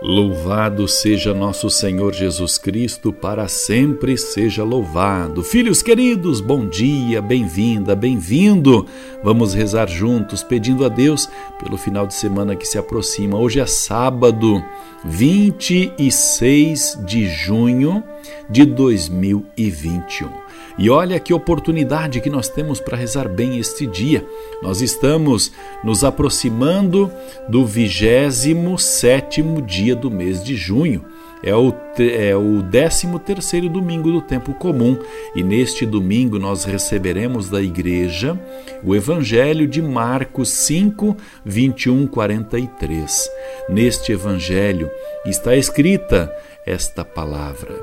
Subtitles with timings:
[0.00, 5.42] Louvado seja nosso Senhor Jesus Cristo, para sempre seja louvado.
[5.42, 8.86] Filhos queridos, bom dia, bem-vinda, bem-vindo.
[9.24, 13.36] Vamos rezar juntos, pedindo a Deus pelo final de semana que se aproxima.
[13.36, 14.62] Hoje é sábado,
[15.04, 18.04] 26 de junho
[18.48, 20.47] de 2021.
[20.78, 24.24] E olha que oportunidade que nós temos para rezar bem este dia.
[24.62, 27.10] Nós estamos nos aproximando
[27.48, 31.04] do 27 dia do mês de junho.
[31.42, 34.98] É o, é o 13 terceiro domingo do tempo comum
[35.36, 38.38] e neste domingo nós receberemos da igreja
[38.82, 43.30] o Evangelho de Marcos 5, 21, 43.
[43.68, 44.90] Neste Evangelho
[45.24, 46.32] está escrita
[46.66, 47.74] esta palavra.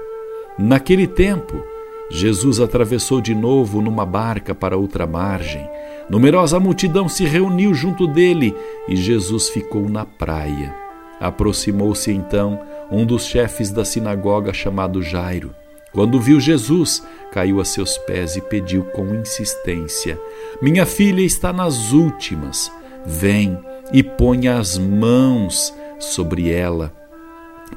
[0.58, 1.75] Naquele tempo,
[2.09, 5.67] Jesus atravessou de novo numa barca para outra margem.
[6.09, 8.56] Numerosa multidão se reuniu junto dele
[8.88, 10.73] e Jesus ficou na praia.
[11.20, 12.59] Aproximou-se então
[12.92, 15.56] um dos chefes da sinagoga chamado Jairo.
[15.92, 20.20] Quando viu Jesus, caiu a seus pés e pediu com insistência:
[20.61, 22.72] Minha filha está nas últimas.
[23.06, 23.58] Vem
[23.94, 26.92] e ponha as mãos sobre ela,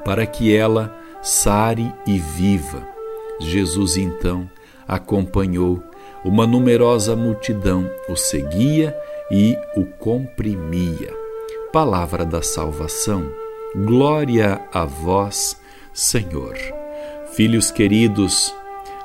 [0.03, 2.98] para que ela sare e viva.
[3.39, 4.49] Jesus então
[4.87, 5.83] acompanhou.
[6.23, 8.95] Uma numerosa multidão o seguia
[9.31, 11.13] e o comprimia.
[11.71, 13.31] Palavra da salvação.
[13.73, 15.59] Glória a vós,
[15.93, 16.57] Senhor.
[17.33, 18.53] Filhos queridos,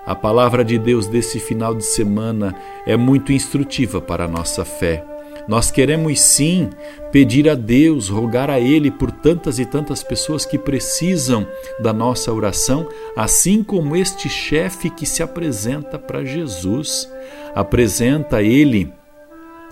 [0.06, 2.55] a palavra de Deus desse final de semana
[2.86, 5.14] é muito instrutiva para a nossa fé.
[5.47, 6.70] Nós queremos sim
[7.12, 11.47] pedir a Deus, rogar a Ele por tantas e tantas pessoas que precisam
[11.78, 17.08] da nossa oração, assim como este chefe que se apresenta para Jesus.
[17.55, 18.91] Apresenta a Ele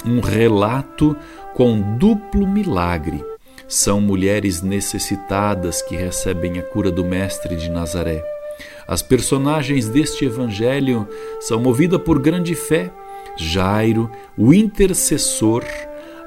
[0.05, 1.17] um relato
[1.55, 3.25] com duplo milagre.
[3.67, 8.23] São mulheres necessitadas que recebem a cura do Mestre de Nazaré.
[8.87, 11.09] As personagens deste evangelho
[11.41, 12.91] são movidas por grande fé
[13.37, 15.65] Jairo, o intercessor,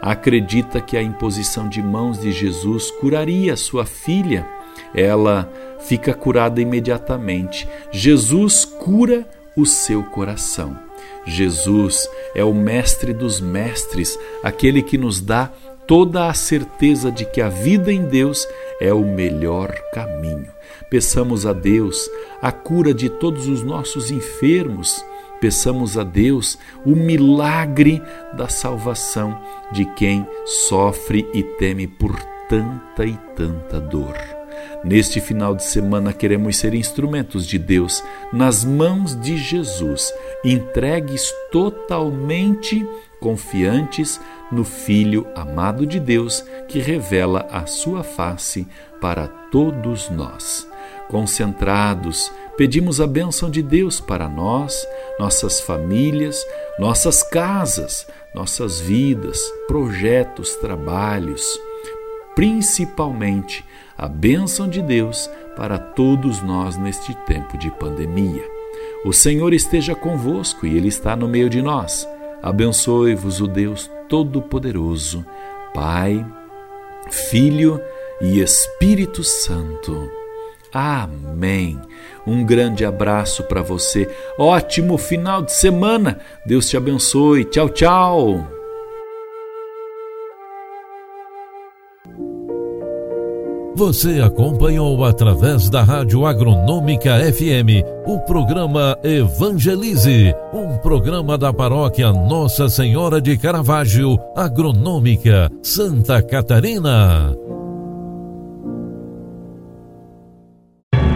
[0.02, 4.48] acredita que a imposição de mãos de Jesus curaria sua filha.
[4.94, 7.68] Ela fica curada imediatamente.
[7.92, 10.78] Jesus cura o seu coração.
[11.26, 15.52] Jesus é o mestre dos mestres, aquele que nos dá
[15.88, 18.48] toda a certeza de que a vida em Deus
[18.80, 20.48] é o melhor caminho.
[20.90, 22.10] Peçamos a Deus
[22.42, 25.04] a cura de todos os nossos enfermos
[25.45, 28.01] Peçamos a Deus o milagre
[28.33, 29.39] da salvação
[29.72, 32.19] de quem sofre e teme por
[32.50, 34.16] tanta e tanta dor.
[34.83, 40.11] Neste final de semana queremos ser instrumentos de Deus nas mãos de Jesus,
[40.44, 42.83] entregues totalmente
[43.19, 44.19] confiantes
[44.51, 48.67] no Filho amado de Deus que revela a sua face
[49.00, 50.67] para todos nós.
[51.07, 54.88] Concentrados, pedimos a bênção de Deus para nós,
[55.20, 56.46] nossas famílias,
[56.78, 61.59] nossas casas, nossas vidas, projetos, trabalhos,
[62.36, 63.64] principalmente
[63.98, 68.44] a bênção de Deus para todos nós neste tempo de pandemia.
[69.06, 72.08] O Senhor esteja convosco e Ele está no meio de nós.
[72.42, 75.25] Abençoe-vos o Deus Todo-Poderoso,
[75.74, 76.25] Pai,
[77.09, 77.81] Filho
[78.22, 80.09] e Espírito Santo.
[80.75, 81.80] Amém.
[82.28, 84.09] Um grande abraço para você.
[84.38, 86.19] Ótimo final de semana.
[86.46, 87.46] Deus te abençoe.
[87.46, 88.46] Tchau, tchau.
[93.74, 102.68] Você acompanhou através da Rádio Agronômica FM o programa Evangelize, um programa da paróquia Nossa
[102.68, 107.33] Senhora de Caravaggio, Agronômica, Santa Catarina.